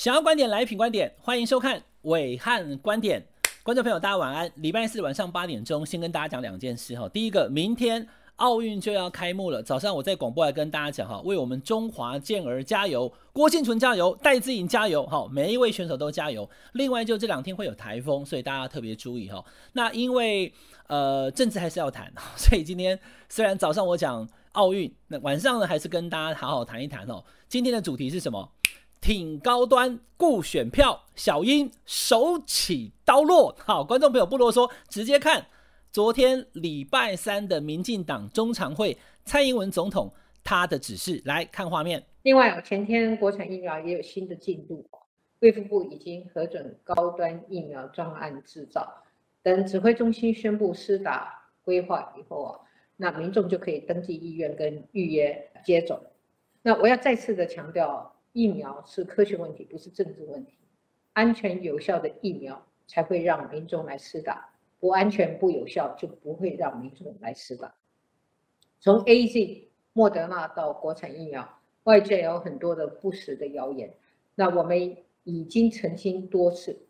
[0.00, 3.22] 想要观点来品观点，欢迎收看伟汉观点。
[3.62, 4.50] 观众朋友，大家晚安。
[4.54, 7.06] 礼拜四晚上八点钟，先跟大家讲两件事哈。
[7.10, 16.48] 第一个，明天奥运就要开幕了，早上我在广播来跟大家讲哈，为我们中华健儿加油，郭婞淳加油，戴资颖加油，哈，每一位选手都加油。
[16.72, 19.44] 另外，就这两天会有台风，所以大家特别注意哈。
[19.74, 20.50] 那因为
[20.86, 22.98] 呃政治还是要谈， 所以今天
[23.28, 27.22] 虽然早上我讲奥运，那晚上呢还是跟大家好好谈一谈哦。
[27.48, 28.50] 今天的主题是什么？
[29.00, 33.56] 挺高端顾选票，小英手起刀落。
[33.58, 35.46] 好，观众朋友不啰嗦，直接看
[35.90, 40.12] 昨天礼拜三的民进党中常会，蔡英文总统
[40.44, 42.04] 他的指示，来看画面。
[42.22, 44.86] 另外，前天国产疫苗也有新的进度，
[45.38, 48.86] 卫福部已经核准高端疫苗专案制造，
[49.42, 52.60] 等指挥中心宣布施打规划以后啊，
[52.98, 55.98] 那民众就可以登记意愿跟预约接种。
[56.60, 58.14] 那我要再次的强调。
[58.32, 60.58] 疫苗是科学问题，不是政治问题。
[61.12, 67.74] 安全有效的疫苗才会让民众来施打，不安全不有效就不会让民众来施打。
[68.78, 71.46] 从 AZ、莫德纳到国产疫苗，
[71.82, 73.92] 外界有很多的不实的谣言。
[74.36, 76.86] 那我们已经澄清多次，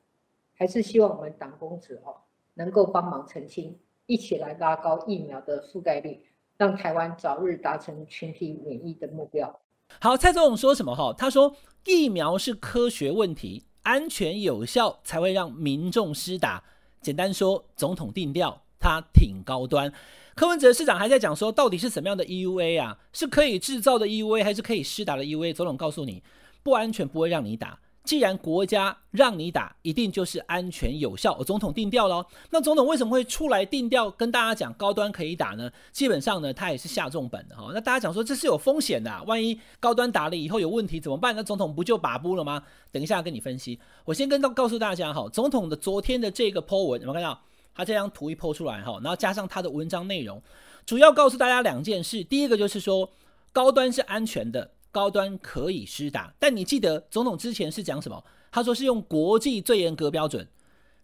[0.54, 2.16] 还是希望我们党公职哦
[2.54, 6.26] 能够帮忙澄清，一起来拉高疫苗的覆盖率，
[6.58, 9.58] 让台湾早日达成群体免疫的目标。
[9.98, 10.94] 好，蔡总统说什么？
[10.94, 16.62] 哈，他说疫苗是科学问题，安全有效才会让民众施打。
[17.02, 19.92] 简单说，总统定调，他挺高端。
[20.34, 22.98] 柯文哲市长还在讲说，到底是什么样的 EUA 啊？
[23.12, 25.52] 是可以制造的 EUA，还是可以施打的 EUA？
[25.52, 26.22] 总统告诉你，
[26.62, 27.78] 不安全不会让你打。
[28.10, 31.32] 既然国家让你打，一定就是安全有效。
[31.38, 35.70] 我总统定调了，那总统为什么会出来定调，跟大家讲高端可以打呢？
[35.92, 37.70] 基本上呢，他也是下重本的哈。
[37.72, 41.36] 那大家讲说这是有风险的，万一高端打了以后有问题怎么办？
[41.36, 42.60] 那总统不就把不了吗？
[42.90, 43.78] 等一下跟你分析。
[44.04, 47.40] 我先跟到告诉大家哈，总统的昨天的这个 po 文有没有看到？
[47.72, 50.42] 他这张图一 po 出来哈，然后加上他的文章内容，
[50.84, 52.24] 主要告诉大家两件事。
[52.24, 53.08] 第一个就是说，
[53.52, 54.72] 高端是安全的。
[54.92, 58.22] 高端可以施打，但你记得总统之前是讲什么？
[58.50, 60.46] 他说是用国际最严格标准，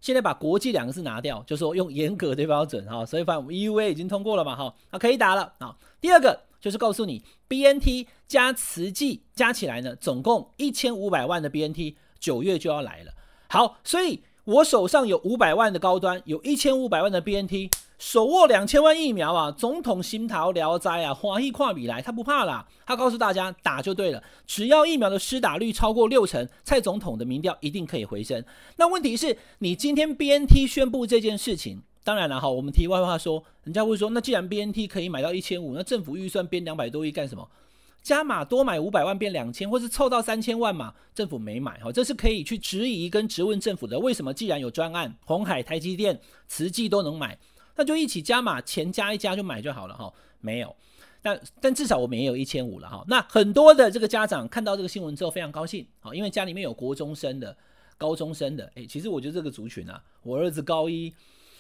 [0.01, 3.07] 现在把国际两个字拿掉，就说用严格的标准哈。
[3.07, 5.77] 所以反正 EUA 已经通过了嘛哈，那可以打了啊。
[6.01, 13.13] 第二个就是告诉你，BNT 加慈济加起来呢，总共一千五百万的 BNT，九月就要来了。
[13.49, 17.71] 好，所以我手上有五百万的高端，有一千五百万的 BNT。
[17.99, 22.67] 手握两千万疫苗啊，总统心头聊斋啊，华裔跨米来，他不怕啦。
[22.85, 28.45] 他告诉大家打就对了，只要疫苗的施打率超过六成，蔡总统的民调一定可以回升。
[28.77, 37.49] 那问题是你今天 BNT 宣布这件事情，当然了哈，我们题外话说，人家会说，那既然 BNT 可以买到一千五，那政府预算编两百多亿干什么？
[38.03, 40.95] 加码多买五百万变两千，或是凑到三千万嘛？
[41.13, 43.99] 政府没买哈，这是可以去质疑跟质问政府的。
[43.99, 47.37] 为什么既然有专案，红海、台积电、慈济都能买？
[47.77, 50.13] 那就一起加码，钱加一加就买就好了哈。
[50.41, 50.75] 没有，
[51.23, 53.05] 但但至少我们也有一千五了哈。
[53.07, 57.57] 那很多的这个家长看到这个新闻之后非常高兴，好，因为家里面有国中生的、
[57.97, 58.71] 高中生的。
[58.75, 61.15] 诶，其实我觉得这个族群啊，我儿子高一。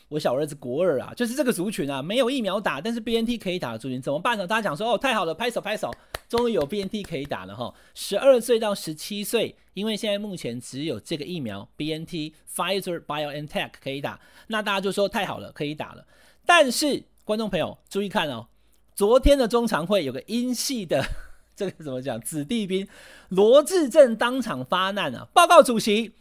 [0.08, 4.46] 我小儿子国二啊，就是这个族群啊，没有疫苗打，但是 BNT 可以打的族群怎么办呢？
[4.46, 5.92] 大家讲说哦，太好了，拍手拍手，
[6.28, 7.74] 终于有 BNT 可以打了哈。
[7.94, 16.06] 十二岁到十七岁，因为现在目前只有这个疫苗 BNT Pfizer BioNTech 可以打，那大家就说太好了，可以打了。
[16.44, 18.46] 但是观众朋友注意看哦，
[18.94, 21.04] 昨天的中常会有个英系的
[21.56, 22.86] 这个怎么讲子弟兵
[23.28, 26.12] 罗志正当场发难啊，报告主席。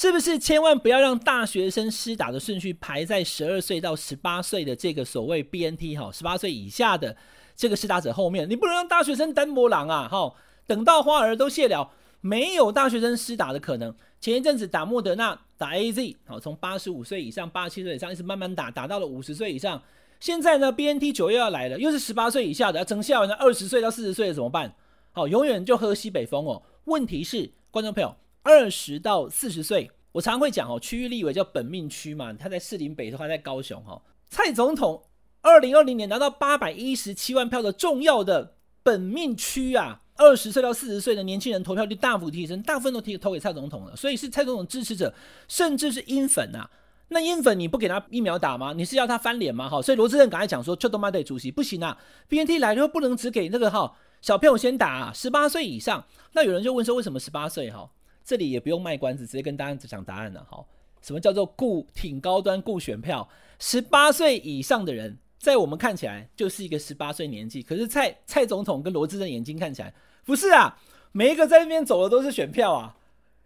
[0.00, 7.16] 是不是千万不要让大学生施打的顺序排在十二岁到十八岁的这个所谓 BNT 哈，十八岁以下的
[7.58, 8.48] 这个施打者后面？
[8.48, 10.08] 你不能让大学生单磨狼啊！
[10.08, 10.32] 哈，
[10.64, 13.92] 等到花儿都谢了，没有大学生施打的可能。
[14.20, 19.82] 前一阵子打莫德纳、打 AZ，好，从八十五岁以上、八十七岁以上一直慢慢打，打到了五十岁以上。
[20.20, 24.72] 现在呢，BNT 九月要来了，又是十八岁以下的，要整下完了二十岁到四十岁的怎么办？
[25.10, 26.62] 好，永远就喝西北风哦。
[26.84, 28.14] 问题是，观众朋友。
[28.44, 34.00] 二十到四十岁，我常会讲哦，区域立委叫本命区嘛，他在士林北，他在高雄哈。
[34.30, 35.02] 蔡总统
[35.48, 45.12] 二零二零年拿到八百一十七万票的重要的本命区啊，二十岁到四十岁的年轻人投票率大幅提升，大部分都提投给蔡总统了，所以是蔡总统支持者，
[45.48, 46.68] 甚至是英粉啊。
[47.08, 48.74] 那英粉你不给他疫苗打吗？
[48.74, 49.68] 你是要他翻脸吗？
[49.68, 51.96] 哈，所以罗致政刚才讲说，就都麦得主席不行啊
[52.28, 56.04] ，BNT 来了不能只给那个哈小朋友先打啊，十八岁以上。
[56.32, 57.88] 那有人就问说，为什么十八岁哈？
[58.22, 60.62] 这里也不用卖关子，直接跟大家讲答案了哈。
[61.00, 63.26] 什么叫做顾挺高端顾选票？
[63.58, 69.94] 十八岁以上的人，在我们看起来就是一个十八岁年纪，可是蔡蔡总统跟罗致政眼睛看起来
[70.24, 70.78] 不是啊，
[71.12, 72.96] 每一个在那边走的都是选票啊。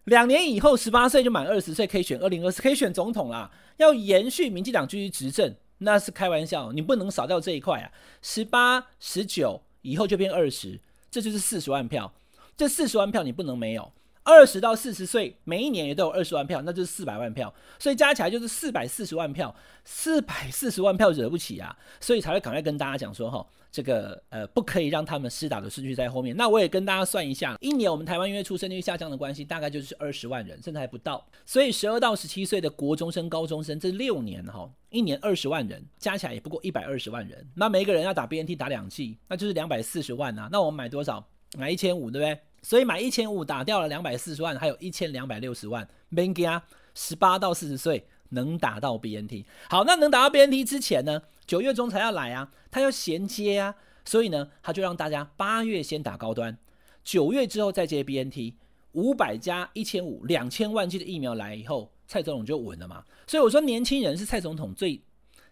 [0.05, 3.51] 两年以后十八岁就满二十岁，可以选二零二四，可以选总统啦。
[3.77, 7.93] 要延续民进党继续执政，那是开玩笑，你不能少掉这一块啊。
[8.21, 10.81] 十八、十九以后就变二十，
[11.11, 12.13] 这就是四十万票，
[12.57, 13.93] 这四十万票你不能没有。
[14.25, 19.55] 二十到四十岁，每一年也都有二十万票，那就是四百万票，所以加起来就是四百四十万票，
[19.85, 26.37] 四百四十万票惹不起啊，所以才会赶快跟大家讲说，哈，这个呃不可以让他们施打的顺序在后面。
[26.37, 31.27] 那我也跟大家算一下，一年我们台湾因为出生率下降的关系，大概就是二十万人，甚至还不到。
[31.45, 37.45] 所以十二到十七岁的国中生、高中生这六年哈，一年二十万人，加起来也不过一百二十万人。
[37.57, 40.49] 那每一个人要打 BNT 打两剂，那就是两百四十万啊。
[40.53, 41.27] 那我们买多少？
[41.59, 42.41] 买一千五，对不对？
[42.63, 45.87] 所以买一千五打掉了两百四十万，还有一千两百六十万。
[46.11, 46.63] Benga
[46.95, 49.45] 十八到四十岁能打到 BNT。
[49.69, 51.23] 好，那能打到 BNT 之前呢？
[51.47, 53.75] 九月中才要来啊，他要衔接啊，
[54.05, 56.57] 所以呢，他就让大家八月先打高端，
[57.03, 58.55] 九月之后再接 BNT。
[58.93, 63.03] 五百加一千五，两千万剂的疫苗来以后，蔡总统就稳了嘛。
[63.27, 65.01] 所以我说，年轻人是蔡总统最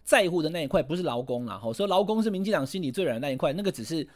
[0.04, 1.58] 在乎的那一块，不是劳工啦。
[1.64, 4.06] 我说劳工是民进党心里最软的那一块，那个只是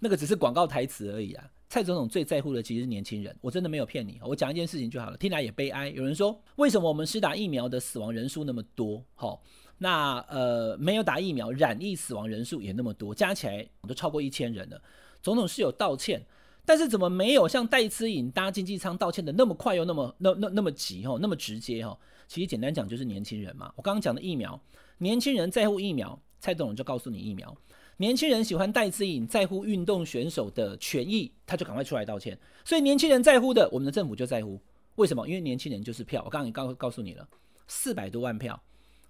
[0.00, 1.44] 那个只是广告台词而已啊。
[1.68, 5.16] 蔡总统最在乎的其实是年轻人，我真的没有骗你，我讲一件事情就好了。
[5.16, 9.02] 听来也悲哀，有人说为什么我们施打疫苗的死亡人数那么多？
[9.14, 9.42] 好，
[9.78, 14.80] 那呃没有打疫苗染疫死亡人数也那么多，加起来都超过一千人了。
[15.20, 16.24] 总统是有道歉，
[16.64, 21.98] 但是怎么没有像戴资颖搭经济舱道歉的那么快又那么那那那么急哈，那么直接哈？
[22.28, 23.72] 其实简单讲就是年轻人嘛。
[23.74, 24.60] 我刚刚讲的疫苗，
[24.98, 27.56] 年轻人在乎疫苗，蔡总统就告诉你疫苗。
[27.98, 32.36] 年轻人喜欢戴资颖，在乎运动选手的权益，他就赶快出来道歉。
[32.64, 34.60] 所以年轻人在乎的，我们的政府就在乎。
[34.96, 35.26] 为什么？
[35.28, 36.22] 因为年轻人就是票。
[36.24, 37.28] 我刚刚也告告诉你了，
[37.68, 38.60] 四百多万票，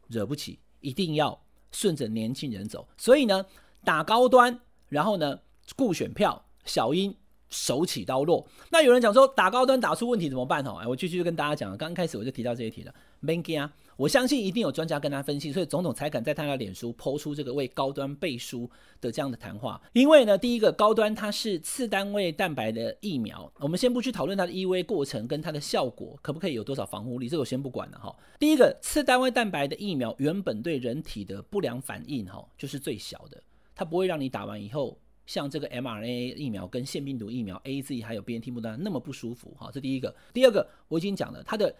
[0.08, 1.38] 惹不起，一定要
[1.72, 2.86] 顺着年轻人走。
[2.96, 3.44] 所以呢，
[3.84, 5.40] 打高端，然后呢，
[5.76, 7.14] 顾选票，小英
[7.48, 8.46] 手起刀落。
[8.70, 10.62] 那有人讲说，打高端打出问题怎么办？
[10.64, 12.94] 哈，哎，我继续跟大家讲，刚开始我就提到这一题了。
[13.96, 18.68] 我相信一定有专家跟他分析，所以总统才敢在他的脸书抛出这个为高端背书
[19.00, 19.80] 的这样的谈话。
[19.92, 28.16] 因为呢，第一个高端它是次单位蛋白的疫苗，我们先不去讨论它的 EUA 过程跟它的效果可不可以有多少防护力，这个我先不管了哈。
[28.40, 33.40] 第一个次单位蛋白的疫苗原本对人体的不良反应哈就是最小的，
[33.76, 39.70] 它不会让你打完以后像这个 mRNA 疫苗跟腺病毒疫苗 AZ 还有 BNT 莫德纳那么不舒服哈。
[39.72, 41.72] 这第一个，第二个我已经讲了它的。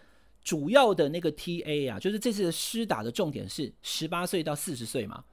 [0.45, 5.23] 主要的那个 TA 啊，就是这次的施打的重点是十八岁到四十岁嘛，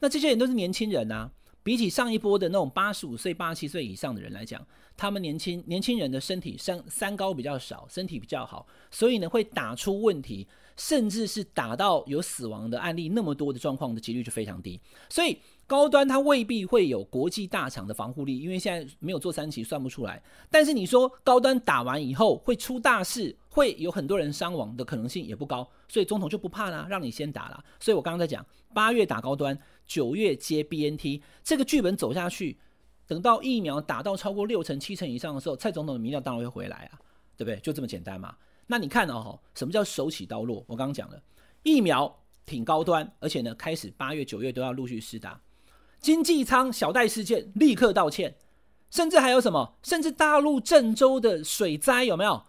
[0.00, 1.30] 那这些人都是年轻人啊，
[1.62, 4.66] 比起上一波的那种八十五岁、八十七岁以上的人来讲，
[4.96, 14.80] 他们年轻年轻人的身体三三高比较少，身体比较好，所以呢会打出问题，甚至是打到有死亡的案例那么多的状况的几率就非常低，
[15.10, 15.38] 所以。
[15.68, 20.22] 高端它未必会有国际大厂的防护力，因为现在没有做三期算不出来。
[20.48, 27.64] 但是你说高端打完以后会出大事，会有很多人伤亡的可能性也不高，所以总统就不怕啦，让你先打啦。
[27.80, 28.44] 所以我刚刚在讲，
[28.74, 32.58] 八月打高端，九月接 BNT，这个剧本走下去，
[33.06, 37.00] 等到疫苗打到超过六成、七成以上的时候，蔡总统的民调当然会回来啊，
[37.34, 37.56] 对不对？
[37.60, 38.36] 就这么简单嘛。
[38.66, 40.62] 那你看哦，什么叫手起刀落？
[40.66, 41.18] 我刚刚讲了，
[41.62, 42.14] 疫苗
[42.44, 45.40] 挺高端，而且呢，开始八月、九月都要陆续施打。
[45.98, 48.36] 经济舱小贷事件立刻道歉，
[48.90, 49.78] 甚至还有什么？
[49.82, 52.44] 甚至大陆郑州的水灾有没有？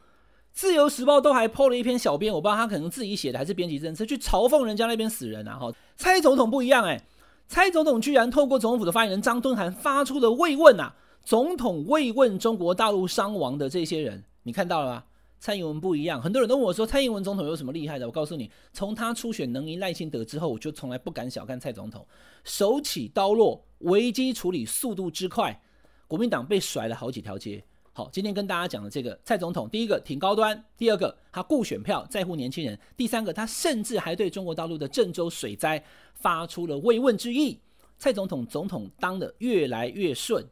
[0.58, 5.56] 自由时报都还 po 了一篇小编，我不知道他可能自己写的还是编辑政策去嘲讽人家那边死人啊！
[5.56, 7.00] 哈，蔡总统不一样哎、
[7.48, 15.04] 蔡总统居然透过总统府的发言人张敦涵发出了慰问啊，总统慰问中国大陆伤亡的这些人，你看到了吗？
[15.40, 22.04] 蔡英文不一样，很多人都问我说：“蔡英文总统有什么厉害的？”我告诉你，从他初选能赢赖清德之后，我就从来不敢小看蔡总统，
[22.44, 25.62] 手起刀落，危机处理速度之快，
[26.08, 27.64] 国民党被甩了好几条街。
[27.98, 37.60] 好，今天跟大家讲的这个蔡总统，第一个挺高端，第二个他顾选票，在乎年轻人，第三个他甚至还对中国大陆的郑州水灾发出了慰问之意。
[37.98, 40.48] 蔡总统总统当得越来越顺，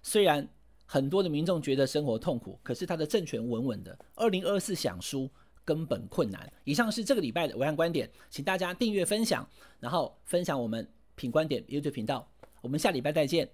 [0.00, 0.48] 虽然。
[0.86, 3.98] 很多的民众觉得生活痛苦，可是他的政权稳稳的。
[4.14, 5.28] 二零二四想输
[5.64, 6.50] 根本困难。
[6.62, 9.46] 以上是这个礼拜的文案观点，请大家订阅分享，
[9.80, 12.26] 然后分享我们品观点 YouTube 频道。
[12.62, 13.50] 我们下礼拜再见。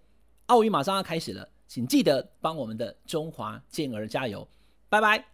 [0.47, 4.47] 奥运马上要开始了，请记得帮我们的中华健儿加油，
[4.91, 5.32] 拜拜。